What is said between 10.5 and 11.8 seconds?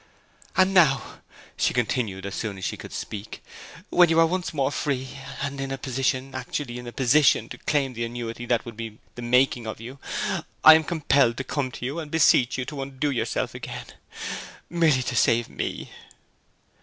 I am compelled to come